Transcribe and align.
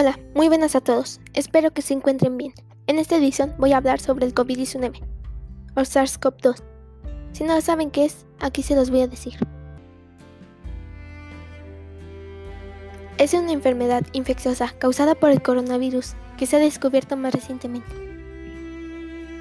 Hola, 0.00 0.16
muy 0.32 0.46
buenas 0.46 0.76
a 0.76 0.80
todos. 0.80 1.20
Espero 1.34 1.72
que 1.72 1.82
se 1.82 1.92
encuentren 1.92 2.36
bien. 2.36 2.52
En 2.86 3.00
esta 3.00 3.16
edición 3.16 3.52
voy 3.58 3.72
a 3.72 3.78
hablar 3.78 3.98
sobre 3.98 4.26
el 4.26 4.32
COVID-19 4.32 5.00
o 5.74 5.80
SARS-CoV-2. 5.80 6.62
Si 7.32 7.42
no 7.42 7.60
saben 7.60 7.90
qué 7.90 8.04
es, 8.04 8.24
aquí 8.38 8.62
se 8.62 8.76
los 8.76 8.90
voy 8.90 9.00
a 9.00 9.08
decir. 9.08 9.34
Es 13.18 13.34
una 13.34 13.50
enfermedad 13.50 14.06
infecciosa 14.12 14.72
causada 14.78 15.16
por 15.16 15.30
el 15.30 15.42
coronavirus 15.42 16.14
que 16.36 16.46
se 16.46 16.54
ha 16.54 16.60
descubierto 16.60 17.16
más 17.16 17.34
recientemente. 17.34 17.90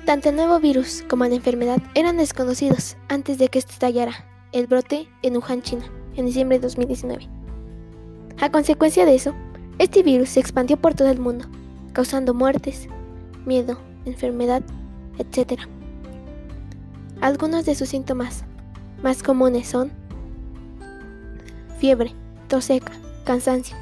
Tanto 0.07 0.29
el 0.29 0.37
nuevo 0.37 0.59
virus 0.59 1.05
como 1.07 1.25
la 1.25 1.35
enfermedad 1.35 1.83
eran 1.93 2.17
desconocidos 2.17 2.97
antes 3.09 3.37
de 3.37 3.49
que 3.49 3.59
estallara 3.59 4.25
el 4.53 4.65
brote 4.65 5.07
en 5.21 5.37
Wuhan, 5.37 5.61
China, 5.61 5.85
en 6.15 6.25
diciembre 6.25 6.57
de 6.57 6.63
2019. 6.63 7.29
A 8.39 8.51
consecuencia 8.51 9.05
de 9.05 9.13
eso, 9.13 9.35
este 9.79 10.01
virus 10.01 10.29
se 10.29 10.39
expandió 10.39 10.77
por 10.77 10.95
todo 10.95 11.09
el 11.09 11.19
mundo, 11.19 11.45
causando 11.93 12.33
muertes, 12.33 12.87
miedo, 13.45 13.77
enfermedad, 14.05 14.63
etc. 15.19 15.61
Algunos 17.21 17.65
de 17.65 17.75
sus 17.75 17.89
síntomas 17.89 18.43
más 19.03 19.21
comunes 19.21 19.67
son 19.67 19.91
fiebre, 21.79 22.13
tos 22.47 22.65
seca, 22.65 22.91
cansancio. 23.23 23.75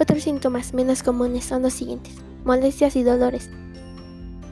Otros 0.00 0.22
síntomas 0.22 0.72
menos 0.72 1.02
comunes 1.02 1.44
son 1.44 1.62
los 1.62 1.74
siguientes. 1.74 2.14
Molestias 2.44 2.96
y 2.96 3.02
dolores. 3.02 3.50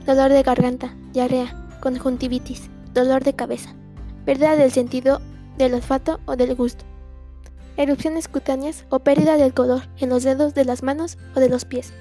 Dolor 0.07 0.31
de 0.31 0.43
garganta, 0.43 0.95
diarrea, 1.13 1.79
conjuntivitis, 1.81 2.69
dolor 2.95 3.25
de 3.25 3.35
cabeza, 3.35 3.75
pérdida 4.25 4.57
del 4.57 4.71
sentido 4.71 5.21
del 5.57 5.75
olfato 5.75 6.21
o 6.27 6.37
del 6.37 6.55
gusto, 6.55 6.85
erupciones 7.77 8.29
cutáneas 8.29 8.85
o 8.89 9.01
pérdida 9.01 9.37
del 9.37 9.55
color 9.55 9.83
en 9.99 10.11
los 10.11 10.23
dedos 10.23 10.55
de 10.55 10.65
las 10.65 10.83
manos 10.83 11.19
o 11.35 11.41
de 11.41 11.49
los 11.49 11.65
pies. 11.65 11.93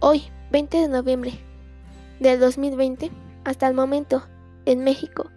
Hoy, 0.00 0.24
20 0.50 0.78
de 0.78 0.88
noviembre 0.88 1.32
del 2.20 2.40
2020, 2.40 3.10
hasta 3.44 3.68
el 3.68 3.74
momento, 3.74 4.22
en 4.64 4.84
México, 4.84 5.30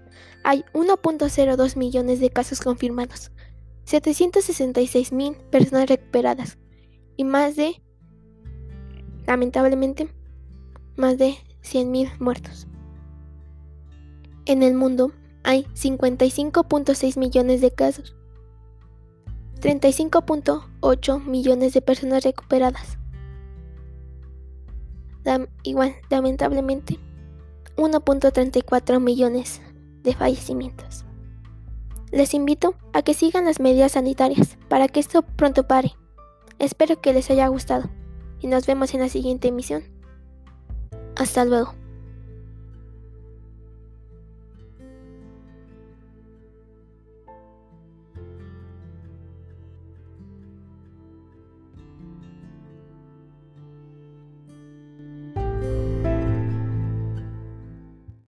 hay 0.44 0.66
1.02 0.74 1.78
millones 1.78 2.20
de 2.20 2.30
casos 2.30 2.62
confirmados, 2.62 3.32
766 3.86 5.12
mil 5.12 5.36
personas 5.52 5.88
recuperadas 5.88 6.58
y 7.18 7.24
más 7.24 7.56
de, 7.56 7.82
lamentablemente, 9.28 10.10
más 10.96 11.18
de 11.18 11.38
100 11.62 11.92
mil 11.92 12.10
muertos. 12.20 12.68
En 14.46 14.64
el 14.64 14.74
mundo 14.74 15.12
hay 15.44 15.64
55.6 15.76 17.18
millones 17.18 17.62
de 17.62 17.72
casos, 17.72 18.16
35.8 19.62 21.24
millones 21.24 21.74
de 21.74 21.82
personas 21.82 22.24
recuperadas. 22.24 22.98
igual, 25.64 25.96
lamentablemente, 26.10 26.98
1.34 27.78 29.00
millones 29.00 29.62
de 30.02 30.16
fallecimientos. 30.16 31.06
Les 32.12 32.34
invito 32.34 32.76
a 32.92 33.04
que 33.04 33.14
sigan 33.14 33.46
las 33.46 33.60
medidas 33.60 33.94
sanitarias 33.94 34.58
para 34.68 34.88
que 34.88 35.00
esto 35.00 35.22
pronto 35.22 35.68
pare. 35.68 35.96
Espero 36.58 37.00
que 37.00 37.14
les 37.14 37.30
haya 37.30 37.48
gustado 37.48 37.90
y 38.40 38.48
nos 38.48 38.66
vemos 38.66 38.94
en 38.96 39.02
la 39.02 39.10
siguiente 39.10 39.48
emisión. 39.48 39.84
Hasta 41.16 41.46
luego. 41.46 41.81